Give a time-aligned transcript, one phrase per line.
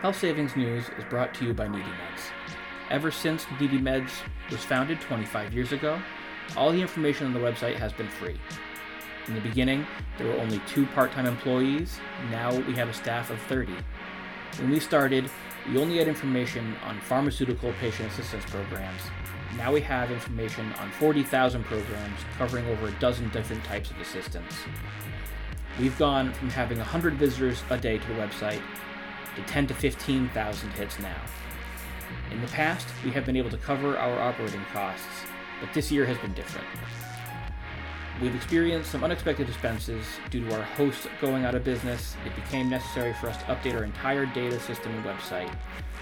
[0.00, 2.22] Health Savings News is brought to you by Needy Meds.
[2.88, 4.10] Ever since Needy Meds
[4.50, 6.00] was founded 25 years ago,
[6.56, 8.40] all the information on the website has been free.
[9.28, 9.86] In the beginning,
[10.16, 12.00] there were only two part time employees.
[12.30, 13.74] Now we have a staff of 30.
[14.60, 15.30] When we started,
[15.68, 19.02] we only had information on pharmaceutical patient assistance programs.
[19.58, 24.54] Now we have information on 40,000 programs covering over a dozen different types of assistance.
[25.78, 28.62] We've gone from having 100 visitors a day to the website
[29.40, 31.20] to 10 to 15,000 hits now.
[32.30, 35.26] In the past, we have been able to cover our operating costs,
[35.60, 36.66] but this year has been different.
[38.20, 42.16] We've experienced some unexpected expenses due to our host going out of business.
[42.26, 45.52] It became necessary for us to update our entire data system and website.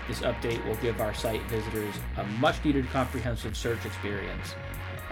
[0.09, 4.55] This update will give our site visitors a much needed comprehensive search experience.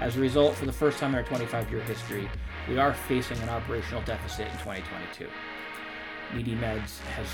[0.00, 2.28] As a result, for the first time in our 25 year history,
[2.68, 5.28] we are facing an operational deficit in 2022.
[6.34, 7.26] Needy Meds has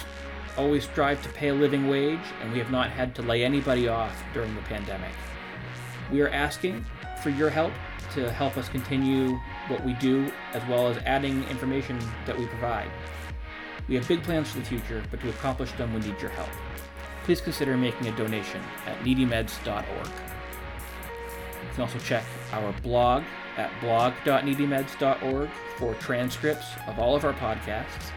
[0.56, 3.88] always strived to pay a living wage, and we have not had to lay anybody
[3.88, 5.12] off during the pandemic.
[6.10, 6.84] We are asking
[7.22, 7.72] for your help
[8.14, 12.90] to help us continue what we do, as well as adding information that we provide.
[13.88, 16.50] We have big plans for the future, but to accomplish them, we need your help.
[17.24, 20.06] Please consider making a donation at needymeds.org.
[20.06, 23.22] You can also check our blog
[23.56, 28.12] at blog.needymeds.org for transcripts of all of our podcasts.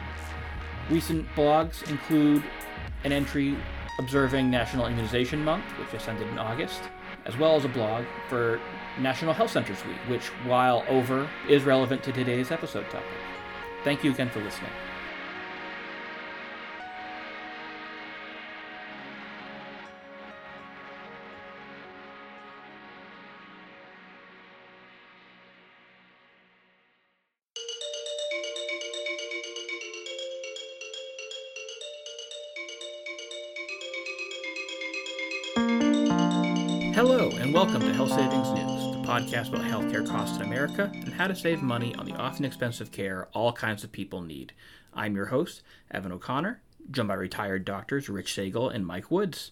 [0.89, 2.43] Recent blogs include
[3.03, 3.57] an entry
[3.99, 6.81] observing National Immunization Month, which just ended in August,
[7.25, 8.59] as well as a blog for
[8.99, 13.07] National Health Centers Week, which, while over, is relevant to today's episode topic.
[13.83, 14.71] Thank you again for listening.
[39.15, 42.91] Podcast about healthcare costs in America and how to save money on the often expensive
[42.91, 44.51] care all kinds of people need.
[44.93, 46.61] I'm your host, Evan O'Connor,
[46.91, 49.51] joined by retired doctors Rich Sagall and Mike Woods.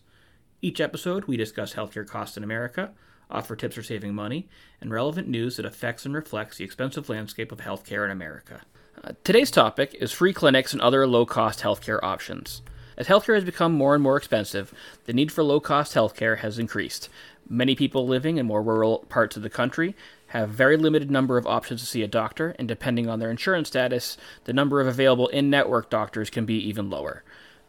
[0.61, 2.91] Each episode, we discuss healthcare costs in America,
[3.31, 4.49] offer tips for saving money,
[4.81, 8.63] and relevant news that affects and reflects the expensive landscape of healthcare in America.
[9.01, 12.63] Uh, today's topic is free clinics and other low cost healthcare options.
[12.95, 14.73] As healthcare has become more and more expensive,
[15.05, 17.09] the need for low cost healthcare has increased,
[17.49, 19.95] Many people living in more rural parts of the country
[20.27, 23.67] have very limited number of options to see a doctor, and depending on their insurance
[23.67, 27.23] status, the number of available in-network doctors can be even lower.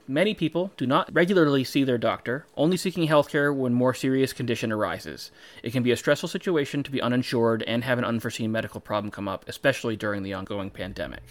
[0.07, 4.71] Many people do not regularly see their doctor, only seeking healthcare when more serious condition
[4.71, 5.31] arises.
[5.63, 9.11] It can be a stressful situation to be uninsured and have an unforeseen medical problem
[9.11, 11.23] come up, especially during the ongoing pandemic.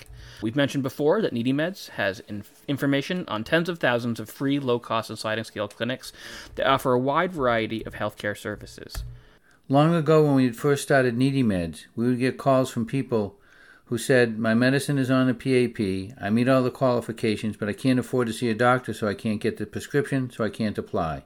[0.41, 4.57] We've mentioned before that Needy Meds has inf- information on tens of thousands of free,
[4.57, 6.11] low cost, and sliding scale clinics
[6.55, 9.03] that offer a wide variety of healthcare services.
[9.69, 13.37] Long ago, when we had first started Needy Meds, we would get calls from people
[13.93, 17.73] who said, My medicine is on the PAP, I meet all the qualifications, but I
[17.73, 20.79] can't afford to see a doctor, so I can't get the prescription, so I can't
[20.79, 21.25] apply.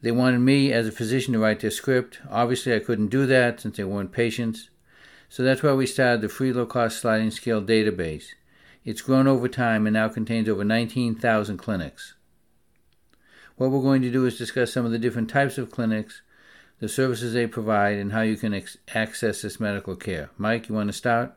[0.00, 2.20] They wanted me as a physician to write their script.
[2.30, 4.70] Obviously, I couldn't do that since they weren't patients.
[5.28, 8.26] So that's why we started the free low cost sliding scale database.
[8.84, 12.14] It's grown over time and now contains over 19,000 clinics.
[13.56, 16.22] What we're going to do is discuss some of the different types of clinics,
[16.80, 20.30] the services they provide, and how you can ex- access this medical care.
[20.38, 21.34] Mike, you want to start?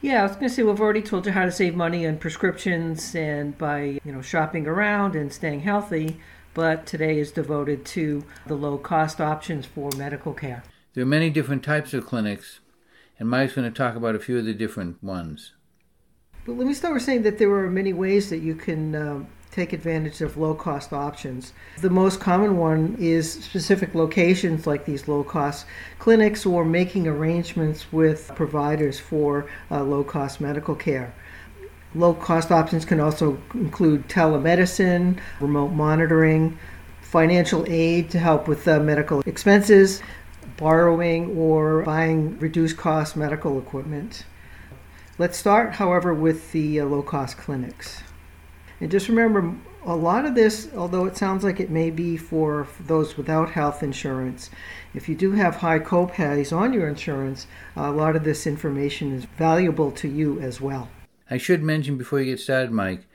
[0.00, 2.18] Yeah, I was going to say we've already told you how to save money on
[2.18, 6.18] prescriptions and by you know shopping around and staying healthy,
[6.52, 10.62] but today is devoted to the low cost options for medical care.
[10.92, 12.60] There are many different types of clinics,
[13.18, 15.52] and Mike's going to talk about a few of the different ones.
[16.44, 19.24] But let me start with saying that there are many ways that you can uh,
[19.54, 21.52] take advantage of low cost options.
[21.80, 25.66] The most common one is specific locations like these low cost
[25.98, 31.14] clinics or making arrangements with providers for uh, low cost medical care.
[31.94, 36.58] Low cost options can also include telemedicine, remote monitoring,
[37.00, 40.02] financial aid to help with uh, medical expenses,
[40.56, 44.24] borrowing or buying reduced cost medical equipment.
[45.16, 48.02] Let's start, however, with the uh, low cost clinics.
[48.84, 52.68] And just remember, a lot of this, although it sounds like it may be for
[52.86, 54.50] those without health insurance,
[54.92, 57.46] if you do have high copays on your insurance,
[57.76, 60.90] a lot of this information is valuable to you as well.
[61.30, 63.06] I should mention before you get started, Mike,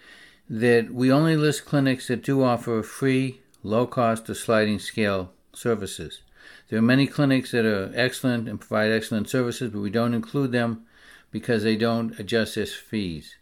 [0.49, 6.23] that we only list clinics that do offer free, low cost, or sliding scale services.
[6.69, 10.51] There are many clinics that are excellent and provide excellent services, but we don't include
[10.51, 10.87] them
[11.29, 13.35] because they don't adjust their fees.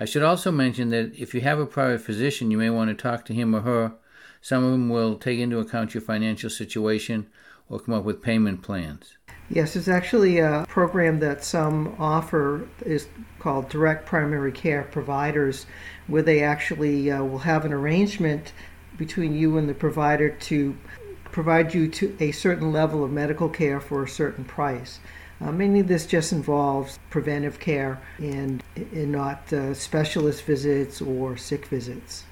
[0.00, 2.94] I should also mention that if you have a private physician, you may want to
[3.00, 3.92] talk to him or her.
[4.40, 7.26] Some of them will take into account your financial situation
[7.68, 9.18] or come up with payment plans.
[9.50, 13.08] Yes, there's actually a program that some offer is
[13.38, 15.66] called direct primary care providers,
[16.06, 18.54] where they actually uh, will have an arrangement
[18.96, 20.78] between you and the provider to
[21.24, 24.98] provide you to a certain level of medical care for a certain price.
[25.40, 31.66] Uh, mainly, this just involves preventive care and, and not uh, specialist visits or sick
[31.66, 32.24] visits.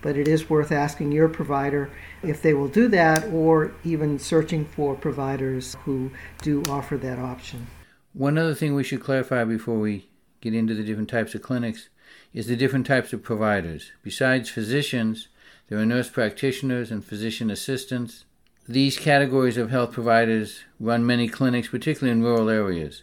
[0.00, 1.90] But it is worth asking your provider
[2.22, 6.10] if they will do that or even searching for providers who
[6.42, 7.66] do offer that option.
[8.12, 10.08] One other thing we should clarify before we
[10.40, 11.88] get into the different types of clinics
[12.32, 13.92] is the different types of providers.
[14.02, 15.28] Besides physicians,
[15.68, 18.24] there are nurse practitioners and physician assistants,
[18.68, 23.02] these categories of health providers run many clinics, particularly in rural areas.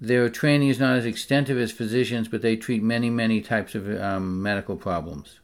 [0.00, 3.88] Their training is not as extensive as physicians, but they treat many, many types of
[4.00, 5.40] um, medical problems.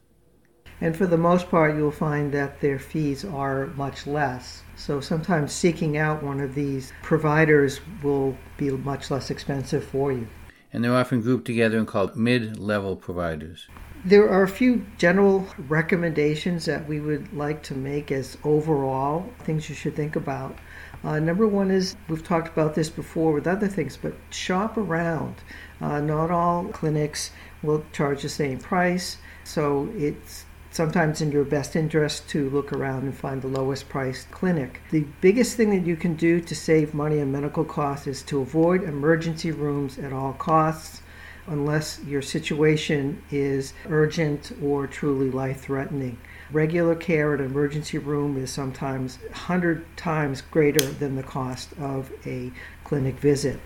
[0.81, 4.63] And for the most part, you'll find that their fees are much less.
[4.75, 10.27] So sometimes seeking out one of these providers will be much less expensive for you.
[10.73, 13.67] And they're often grouped together and called mid level providers.
[14.03, 19.69] There are a few general recommendations that we would like to make as overall things
[19.69, 20.57] you should think about.
[21.03, 25.35] Uh, number one is we've talked about this before with other things, but shop around.
[25.79, 27.29] Uh, not all clinics
[27.61, 33.03] will charge the same price, so it's sometimes in your best interest to look around
[33.03, 34.81] and find the lowest priced clinic.
[34.89, 38.41] The biggest thing that you can do to save money on medical costs is to
[38.41, 41.03] avoid emergency rooms at all costs
[41.47, 46.17] unless your situation is urgent or truly life threatening.
[46.51, 52.11] Regular care at an emergency room is sometimes 100 times greater than the cost of
[52.25, 52.51] a
[52.83, 53.59] clinic visit.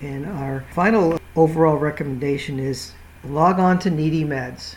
[0.00, 2.92] And our final overall recommendation is
[3.24, 4.76] log on to Needy Meds.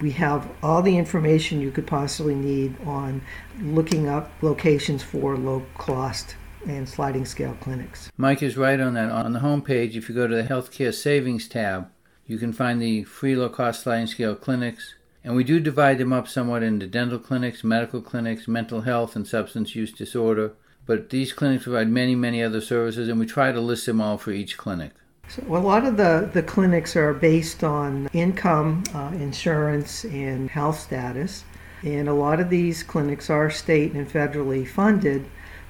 [0.00, 3.22] We have all the information you could possibly need on
[3.60, 6.36] looking up locations for low cost
[6.66, 8.10] and sliding scale clinics.
[8.16, 9.10] Mike is right on that.
[9.10, 11.90] On the home page, if you go to the Healthcare Savings tab,
[12.26, 14.94] you can find the free low cost sliding scale clinics.
[15.24, 19.26] And we do divide them up somewhat into dental clinics, medical clinics, mental health, and
[19.26, 20.52] substance use disorder.
[20.86, 24.16] But these clinics provide many, many other services, and we try to list them all
[24.16, 24.92] for each clinic.
[25.28, 30.80] So a lot of the, the clinics are based on income, uh, insurance, and health
[30.80, 31.44] status.
[31.82, 35.26] And a lot of these clinics are state and federally funded.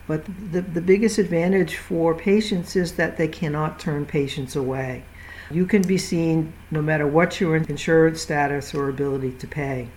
[0.09, 5.05] But the, the biggest advantage for patients is that they cannot turn patients away.
[5.51, 9.89] You can be seen no matter what your insurance status or ability to pay.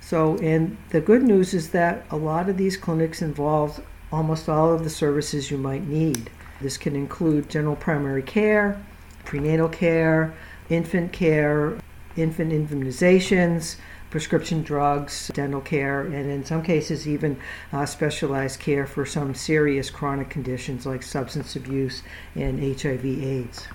[0.00, 4.72] So, and the good news is that a lot of these clinics involve almost all
[4.72, 6.30] of the services you might need.
[6.60, 8.82] This can include general primary care,
[9.24, 10.34] prenatal care,
[10.70, 11.78] infant care,
[12.16, 13.76] infant immunizations,
[14.12, 17.40] prescription drugs, dental care, and in some cases, even
[17.72, 22.02] uh, specialized care for some serious chronic conditions like substance abuse
[22.34, 23.66] and HIV/AIDS.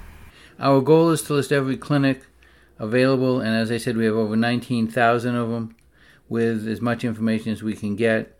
[0.60, 2.22] Our goal is to list every clinic
[2.78, 5.76] available, and as I said, we have over 19,000 of them
[6.30, 8.40] with as much information as we can get.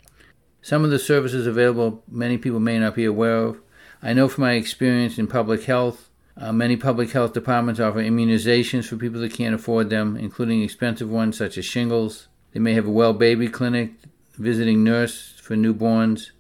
[0.62, 3.60] Some of the services available, many people may not be aware of.
[4.04, 8.86] I know from my experience in public health uh, many public health departments offer immunizations
[8.86, 12.28] for people that can't afford them, including expensive ones such as shingles.
[12.54, 13.94] They may have a well baby clinic,
[14.36, 16.32] visiting nurse for newborns,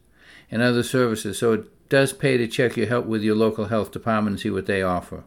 [0.51, 1.37] and other services.
[1.37, 4.49] So it does pay to check your help with your local health department and see
[4.49, 5.23] what they offer.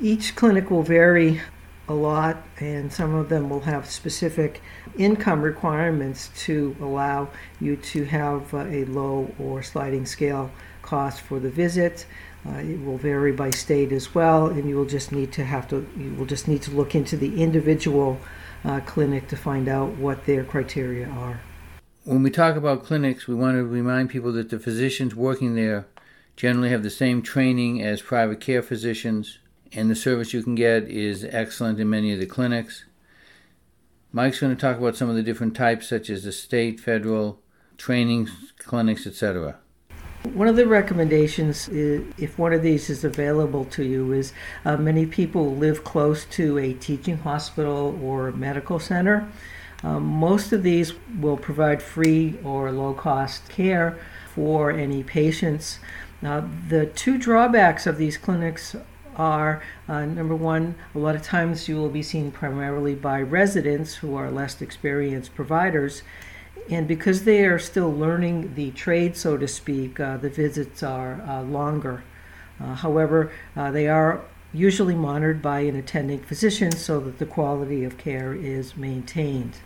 [0.00, 1.40] Each clinic will vary
[1.88, 4.62] a lot, and some of them will have specific
[4.96, 7.28] income requirements to allow
[7.60, 10.50] you to have uh, a low or sliding scale
[10.82, 12.06] cost for the visit.
[12.46, 15.68] Uh, it will vary by state as well, and you will just need to have
[15.68, 18.18] to you will just need to look into the individual
[18.64, 21.40] uh, clinic to find out what their criteria are.
[22.04, 25.86] When we talk about clinics, we want to remind people that the physicians working there
[26.34, 29.38] generally have the same training as private care physicians,
[29.72, 32.86] and the service you can get is excellent in many of the clinics.
[34.12, 37.40] Mike's going to talk about some of the different types, such as the state, federal,
[37.76, 38.28] training
[38.58, 39.58] clinics, etc.
[40.22, 44.34] One of the recommendations, if one of these is available to you, is
[44.66, 49.30] uh, many people live close to a teaching hospital or medical center.
[49.82, 53.98] Um, most of these will provide free or low cost care
[54.34, 55.78] for any patients.
[56.20, 58.76] Now, the two drawbacks of these clinics
[59.16, 63.96] are uh, number one, a lot of times you will be seen primarily by residents
[63.96, 66.02] who are less experienced providers
[66.68, 71.22] and because they are still learning the trade, so to speak, uh, the visits are
[71.22, 72.02] uh, longer.
[72.60, 74.20] Uh, however, uh, they are
[74.52, 79.58] usually monitored by an attending physician so that the quality of care is maintained.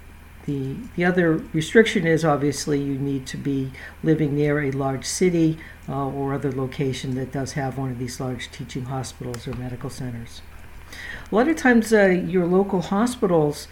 [0.46, 3.72] The, the other restriction is obviously you need to be
[4.02, 5.58] living near a large city
[5.88, 9.88] uh, or other location that does have one of these large teaching hospitals or medical
[9.88, 10.42] centers.
[11.32, 13.68] A lot of times, uh, your local hospitals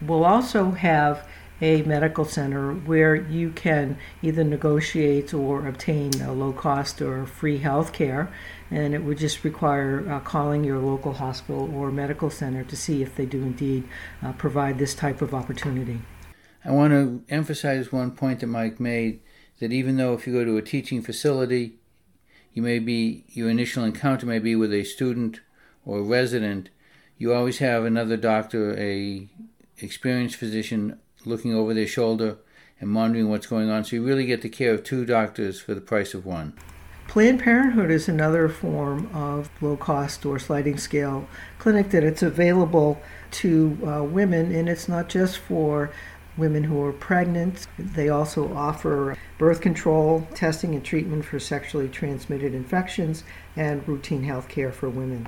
[0.00, 1.26] will also have
[1.60, 7.58] a medical center where you can either negotiate or obtain a low cost or free
[7.58, 8.32] health care.
[8.70, 13.02] And it would just require uh, calling your local hospital or medical center to see
[13.02, 13.86] if they do indeed
[14.22, 16.00] uh, provide this type of opportunity.
[16.64, 19.20] I want to emphasize one point that Mike made
[19.60, 21.74] that even though if you go to a teaching facility,
[22.52, 25.40] you may be your initial encounter may be with a student
[25.84, 26.70] or a resident,
[27.18, 29.28] you always have another doctor, a
[29.78, 32.38] experienced physician looking over their shoulder
[32.80, 33.84] and monitoring what's going on.
[33.84, 36.54] So you really get the care of two doctors for the price of one.
[37.08, 43.02] Planned Parenthood is another form of low cost or sliding scale clinic that it's available
[43.32, 45.90] to uh, women, and it's not just for
[46.36, 47.66] women who are pregnant.
[47.76, 53.24] They also offer birth control, testing, and treatment for sexually transmitted infections,
[53.56, 55.26] and routine health care for women.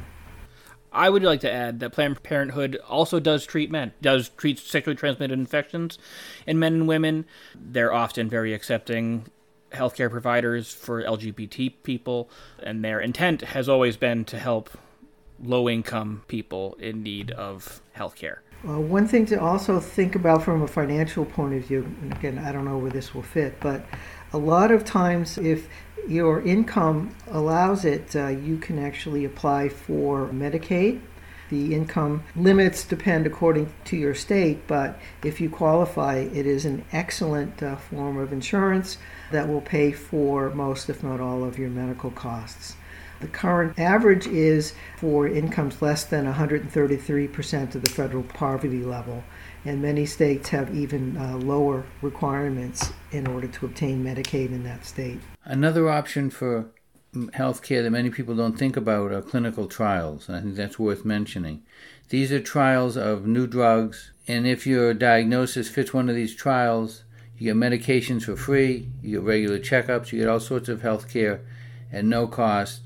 [0.93, 4.97] I would like to add that Planned Parenthood also does treat men, does treat sexually
[4.97, 5.99] transmitted infections
[6.47, 7.25] in men and women.
[7.55, 9.27] They're often very accepting
[9.73, 12.29] healthcare providers for LGBT people,
[12.63, 14.71] and their intent has always been to help
[15.43, 18.39] low income people in need of healthcare.
[18.69, 22.39] Uh, one thing to also think about from a financial point of view, and again,
[22.39, 23.85] I don't know where this will fit, but
[24.33, 25.69] a lot of times if
[26.09, 31.01] your income allows it, uh, you can actually apply for Medicaid.
[31.51, 36.85] The income limits depend according to your state, but if you qualify, it is an
[36.93, 38.97] excellent uh, form of insurance
[39.31, 42.77] that will pay for most, if not all, of your medical costs.
[43.21, 49.23] The current average is for incomes less than 133% of the federal poverty level
[49.65, 54.85] and many states have even uh, lower requirements in order to obtain Medicaid in that
[54.85, 55.21] state.
[55.45, 56.71] Another option for
[57.35, 60.79] health care that many people don't think about are clinical trials, and I think that's
[60.79, 61.63] worth mentioning.
[62.09, 67.05] These are trials of new drugs, and if your diagnosis fits one of these trials,
[67.37, 71.13] you get medications for free, you get regular checkups, you get all sorts of health
[71.13, 71.43] care
[71.93, 72.83] at no cost.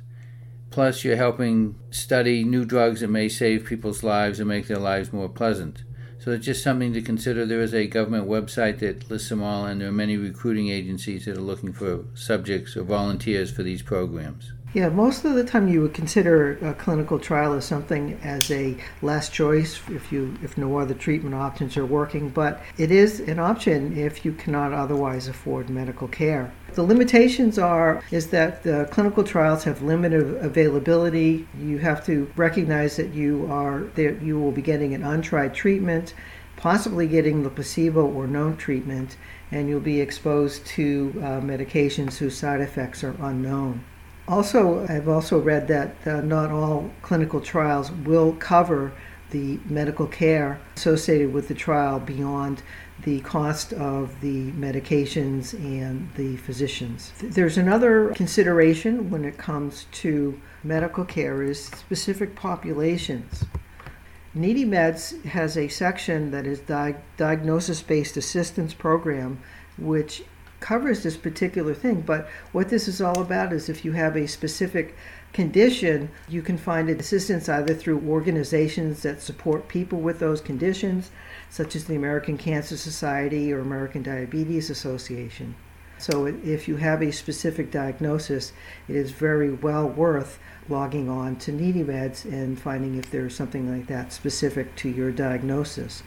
[0.71, 5.13] Plus, you're helping study new drugs that may save people's lives and make their lives
[5.13, 5.85] more pleasant.
[6.27, 7.47] So it's just something to consider.
[7.47, 11.27] There is a government website that lists them all, and there are many recruiting agencies
[11.27, 14.53] that are looking for subjects or volunteers for these programs.
[14.77, 18.77] Yeah, most of the time you would consider a clinical trial as something as a
[19.01, 23.39] last choice if you if no other treatment options are working, but it is an
[23.39, 26.53] option if you cannot otherwise afford medical care.
[26.75, 31.49] The limitations are is that the clinical trials have limited availability.
[31.59, 36.13] You have to recognize that you are that you will be getting an untried treatment,
[36.59, 39.17] possibly getting the placebo or known treatment,
[39.51, 43.83] and you'll be exposed to uh, medications whose side effects are unknown.
[44.29, 48.93] Also, I've also read that uh, not all clinical trials will cover
[49.31, 52.63] the medical care associated with the trial beyond
[53.05, 57.13] the cost of the medications and the physicians.
[57.21, 63.45] There's another consideration when it comes to medical care is specific populations.
[64.35, 69.41] Needy Meds has a section that is di- diagnosis based assistance program,
[69.79, 70.25] which
[70.67, 72.01] covers this particular thing.
[72.01, 74.97] But what this is all about is if you have a specific
[75.33, 81.13] condition, you can find assistance either through organizations that support people with those conditions,
[81.49, 85.55] such as the American Cancer Society or American Diabetes Association.
[85.99, 88.53] So if you have a specific diagnosis,
[88.89, 90.39] it is very well worth
[90.69, 95.11] logging on to Needy Meds and finding if there's something like that specific to your
[95.11, 96.03] diagnosis.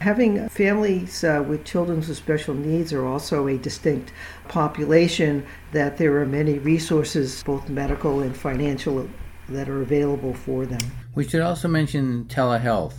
[0.00, 4.12] Having families uh, with children with special needs are also a distinct
[4.48, 9.08] population that there are many resources, both medical and financial,
[9.48, 10.80] that are available for them.
[11.14, 12.94] We should also mention telehealth.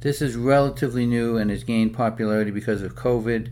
[0.00, 3.50] This is relatively new and has gained popularity because of COVID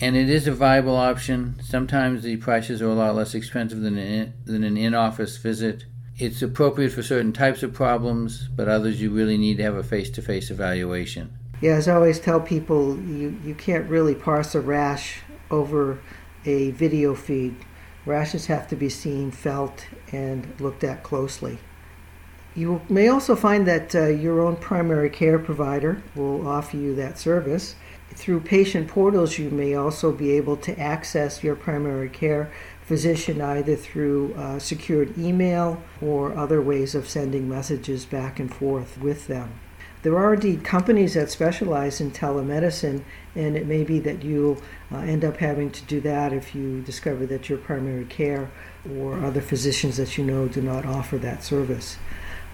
[0.00, 1.56] and it is a viable option.
[1.62, 5.84] Sometimes the prices are a lot less expensive than an, than an in-office visit.
[6.16, 9.82] It's appropriate for certain types of problems, but others you really need to have a
[9.82, 11.36] face-to-face evaluation.
[11.60, 16.00] Yeah, as I always tell people, you, you can't really parse a rash over
[16.44, 17.56] a video feed.
[18.06, 21.58] Rashes have to be seen, felt, and looked at closely.
[22.54, 27.18] You may also find that uh, your own primary care provider will offer you that
[27.18, 27.76] service.
[28.14, 32.50] Through patient portals, you may also be able to access your primary care
[32.82, 38.98] physician either through uh, secured email or other ways of sending messages back and forth
[38.98, 39.52] with them.
[40.02, 43.02] There are indeed companies that specialize in telemedicine,
[43.34, 44.62] and it may be that you'll
[44.92, 48.50] uh, end up having to do that if you discover that your primary care
[48.96, 51.98] or other physicians that you know do not offer that service.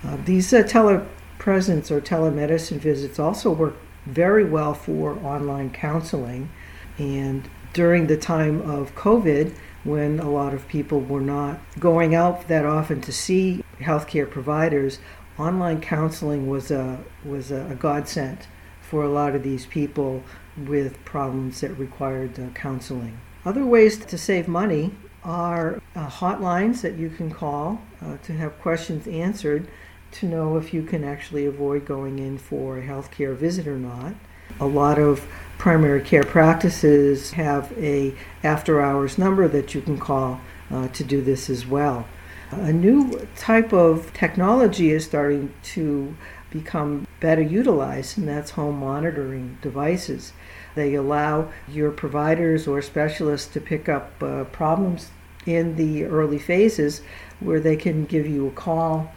[0.03, 6.51] Uh, these uh, telepresence or telemedicine visits also work very well for online counseling,
[6.99, 12.49] and during the time of COVID, when a lot of people were not going out
[12.49, 14.99] that often to see healthcare providers,
[15.39, 18.47] online counseling was a was a, godsend
[18.81, 20.23] for a lot of these people
[20.57, 23.19] with problems that required uh, counseling.
[23.45, 24.93] Other ways to save money
[25.23, 29.67] are uh, hotlines that you can call uh, to have questions answered
[30.15, 34.15] to know if you can actually avoid going in for a healthcare visit or not.
[34.61, 35.27] A lot of
[35.59, 40.41] primary care practices have a after hours number that you can call
[40.71, 42.07] uh, to do this as well.
[42.51, 46.17] A new type of technology is starting to
[46.51, 50.33] become better utilized, and that's home monitoring devices.
[50.77, 55.11] They allow your providers or specialists to pick up uh, problems
[55.47, 57.03] in the early phases
[57.41, 59.13] where they can give you a call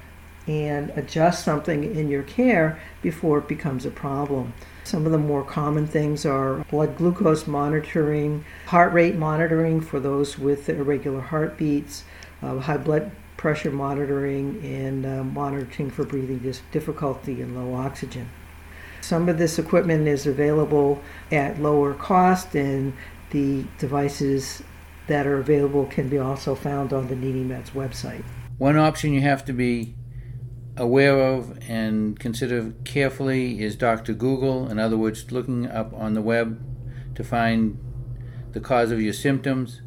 [0.48, 4.54] and adjust something in your care before it becomes a problem.
[4.84, 10.40] Some of the more common things are blood glucose monitoring, heart rate monitoring for those
[10.40, 12.06] with irregular heartbeats,
[12.42, 16.40] uh, high blood pressure monitoring, and uh, monitoring for breathing
[16.72, 18.30] difficulty and low oxygen.
[19.02, 21.02] Some of this equipment is available
[21.32, 22.94] at lower cost, and
[23.30, 24.64] the devices
[25.08, 28.24] that are available can be also found on the NeedyMeds website.
[28.58, 29.96] One option you have to be
[30.78, 34.14] aware of and consider carefully is Dr.
[34.14, 34.70] Google.
[34.70, 36.62] In other words, looking up on the web
[37.16, 37.80] to find
[38.52, 39.82] the cause of your symptoms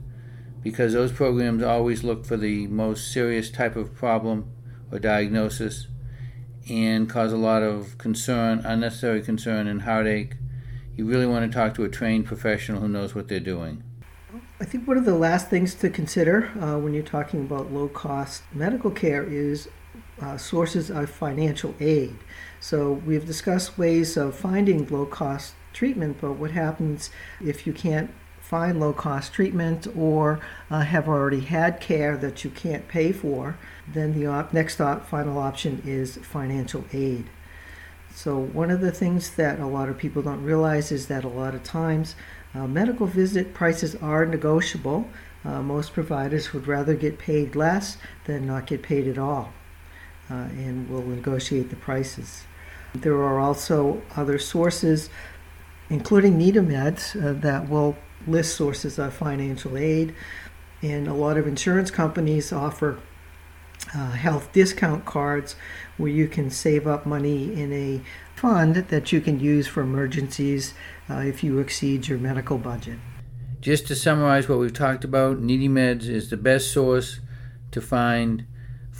[0.63, 4.51] because those programs always look for the most serious type of problem
[4.93, 5.87] or diagnosis
[6.69, 10.35] and cause a lot of concern, unnecessary concern, and heartache.
[10.97, 13.83] You really want to talk to a trained professional who knows what they're doing.
[14.61, 17.89] I think one of the last things to consider uh, when you're talking about low
[17.89, 19.69] cost medical care is
[20.21, 22.17] uh, sources of financial aid.
[22.61, 27.11] So we've discussed ways of finding low cost treatment, but what happens
[27.43, 32.51] if you can't find low cost treatment or uh, have already had care that you
[32.51, 33.57] can't pay for?
[33.89, 37.31] Then the op- next op- final option is financial aid.
[38.13, 41.29] So, one of the things that a lot of people don't realize is that a
[41.29, 42.17] lot of times
[42.53, 45.09] uh, medical visit prices are negotiable.
[45.45, 49.53] Uh, most providers would rather get paid less than not get paid at all
[50.35, 52.45] and will negotiate the prices.
[52.95, 55.11] There are also other sources,
[55.89, 60.15] including NeedyMeds, uh, that will list sources of financial aid,
[60.83, 62.99] and a lot of insurance companies offer
[63.95, 65.57] uh, health discount cards
[65.97, 68.01] where you can save up money in a
[68.35, 70.75] fund that you can use for emergencies
[71.09, 72.99] uh, if you exceed your medical budget.
[73.61, 77.21] Just to summarize what we've talked about, NeedyMeds is the best source
[77.73, 78.47] to find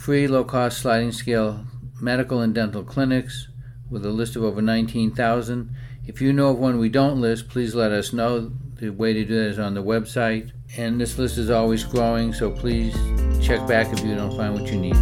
[0.01, 1.63] free low cost sliding scale
[2.01, 3.49] medical and dental clinics
[3.87, 5.69] with a list of over 19,000.
[6.07, 8.51] If you know of one we don't list, please let us know.
[8.77, 10.53] The way to do that is on the website.
[10.75, 12.95] And this list is always growing, so please
[13.45, 14.95] check back if you don't find what you need.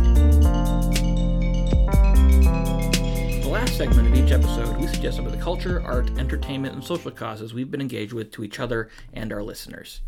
[3.41, 6.83] The last segment of each episode, we suggest some of the culture, art, entertainment, and
[6.83, 10.01] social causes we've been engaged with to each other and our listeners.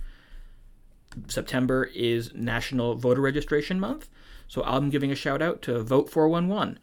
[1.29, 4.09] September is National Voter Registration Month,
[4.51, 6.77] so I'm giving a shout out to Vote 411.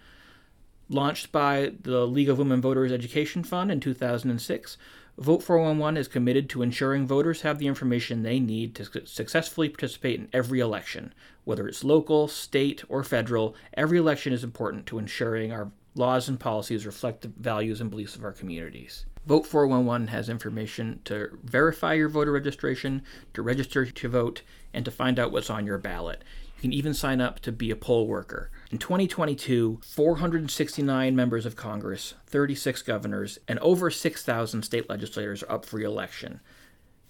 [0.88, 4.78] Launched by the League of Women Voters Education Fund in 2006,
[5.18, 10.18] Vote 411 is committed to ensuring voters have the information they need to successfully participate
[10.18, 11.12] in every election.
[11.44, 16.40] Whether it's local, state, or federal, every election is important to ensuring our laws and
[16.40, 19.04] policies reflect the values and beliefs of our communities.
[19.26, 23.02] Vote 411 has information to verify your voter registration,
[23.34, 24.40] to register to vote,
[24.72, 26.24] and to find out what's on your ballot.
[26.58, 28.50] You can even sign up to be a poll worker.
[28.72, 35.64] In 2022, 469 members of Congress, 36 governors, and over 6,000 state legislators are up
[35.64, 36.40] for election.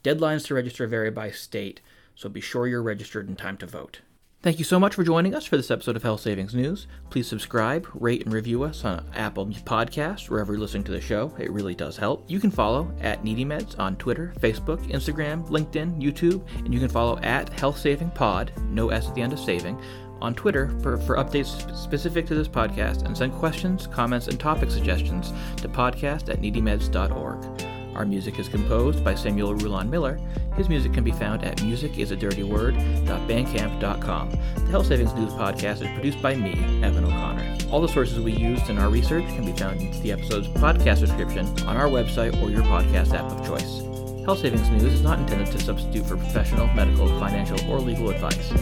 [0.04, 1.80] Deadlines to register vary by state,
[2.14, 4.00] so be sure you're registered in time to vote.
[4.40, 6.86] Thank you so much for joining us for this episode of Health Savings News.
[7.10, 11.34] Please subscribe, rate, and review us on Apple Podcasts, wherever you're listening to the show.
[11.40, 12.24] It really does help.
[12.30, 17.18] You can follow at NeedyMeds on Twitter, Facebook, Instagram, LinkedIn, YouTube, and you can follow
[17.18, 19.76] at Health Saving Pod, no S at the end of saving,
[20.20, 24.70] on Twitter for, for updates specific to this podcast and send questions, comments, and topic
[24.70, 27.67] suggestions to podcast at needymeds.org.
[27.98, 30.20] Our music is composed by Samuel Rulon Miller.
[30.56, 34.30] His music can be found at musicisadirtyword.bandcamp.com.
[34.30, 36.52] The Health Savings News podcast is produced by me,
[36.84, 37.58] Evan O'Connor.
[37.72, 41.00] All the sources we used in our research can be found in the episode's podcast
[41.00, 43.80] description on our website or your podcast app of choice.
[44.24, 48.52] Health Savings News is not intended to substitute for professional, medical, financial, or legal advice.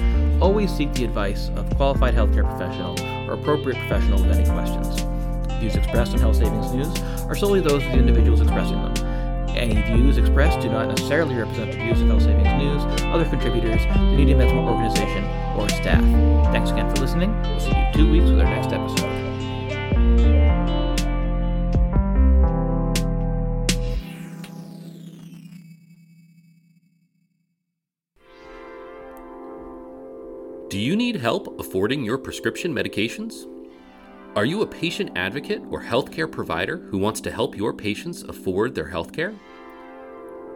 [0.41, 5.03] Always seek the advice of qualified healthcare professional or appropriate professional with any questions.
[5.61, 6.89] Views expressed on Health Savings News
[7.25, 8.96] are solely those of the individuals expressing them.
[9.57, 13.83] Any views expressed do not necessarily represent the views of Health Savings News, other contributors,
[13.87, 15.25] the Needy Meds organization,
[15.59, 16.05] or staff.
[16.53, 17.33] Thanks again for listening.
[17.41, 19.17] We'll see you two weeks with our next episode.
[30.69, 33.47] Do you need help affording your prescription medications?
[34.37, 38.75] Are you a patient advocate or healthcare provider who wants to help your patients afford
[38.75, 39.35] their healthcare?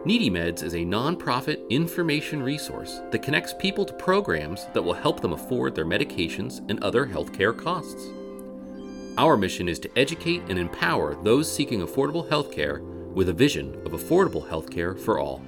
[0.03, 5.21] Needy Meds is a nonprofit information resource that connects people to programs that will help
[5.21, 8.07] them afford their medications and other healthcare costs.
[9.19, 12.81] Our mission is to educate and empower those seeking affordable healthcare
[13.13, 15.43] with a vision of affordable healthcare for all.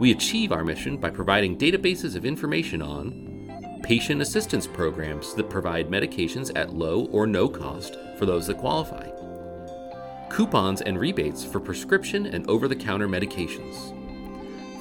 [0.00, 5.88] We achieve our mission by providing databases of information on patient assistance programs that provide
[5.88, 9.08] medications at low or no cost for those that qualify,
[10.36, 13.94] coupons and rebates for prescription and over the counter medications,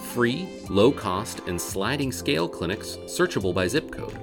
[0.07, 4.19] free, low cost, and sliding scale clinics searchable by zip code,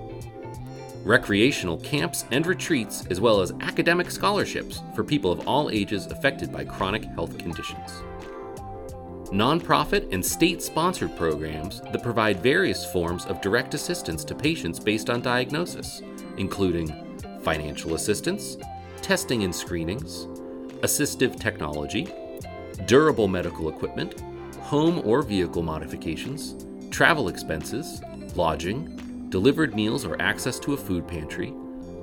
[1.06, 6.52] recreational camps and retreats, as well as academic scholarships for people of all ages affected
[6.52, 8.02] by chronic health conditions.
[9.32, 15.08] Nonprofit and state sponsored programs that provide various forms of direct assistance to patients based
[15.08, 16.02] on diagnosis,
[16.36, 18.58] including financial assistance,
[19.00, 20.28] testing and screenings,
[20.82, 22.08] assistive technology,
[22.86, 24.20] durable medical equipment,
[24.60, 26.54] home or vehicle modifications,
[26.90, 28.02] travel expenses,
[28.34, 31.52] lodging, delivered meals or access to a food pantry,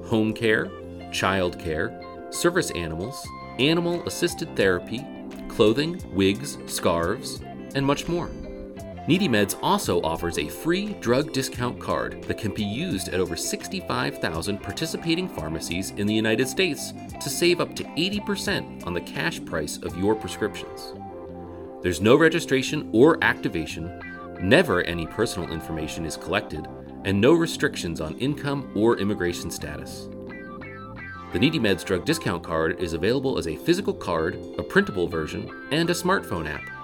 [0.05, 0.69] home care,
[1.11, 3.27] child care, service animals,
[3.59, 5.05] animal assisted therapy,
[5.47, 7.41] clothing, wigs, scarves,
[7.75, 8.29] and much more.
[9.09, 13.35] Needy Meds also offers a free drug discount card that can be used at over
[13.35, 19.43] 65,000 participating pharmacies in the United States to save up to 80% on the cash
[19.45, 20.93] price of your prescriptions.
[21.81, 23.99] There's no registration or activation,
[24.43, 26.67] never any personal information is collected,
[27.03, 30.07] and no restrictions on income or immigration status.
[31.33, 35.89] The NeedyMeds drug discount card is available as a physical card, a printable version, and
[35.89, 36.78] a smartphone app.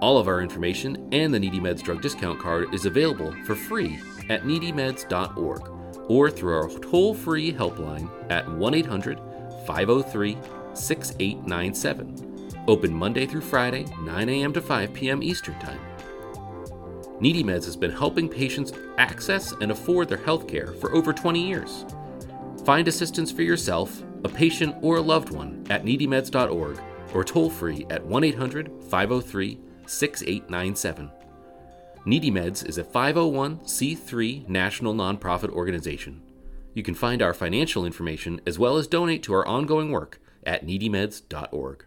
[0.00, 4.00] All of our information and the Needy Meds drug discount card is available for free
[4.30, 5.70] at needymeds.org
[6.08, 9.20] or through our toll free helpline at 1 800
[9.66, 10.38] 503
[10.72, 12.54] 6897.
[12.66, 14.52] Open Monday through Friday, 9 a.m.
[14.54, 15.22] to 5 p.m.
[15.22, 15.80] Eastern Time.
[17.20, 21.46] Needy Meds has been helping patients access and afford their health care for over 20
[21.46, 21.84] years.
[22.64, 26.80] Find assistance for yourself, a patient, or a loved one at needymeds.org
[27.12, 29.58] or toll free at 1 800 503
[29.90, 31.10] 6897.
[32.04, 36.22] Needy Meds is a 501c3 national nonprofit organization.
[36.72, 40.64] You can find our financial information as well as donate to our ongoing work at
[40.64, 41.84] needymeds.org.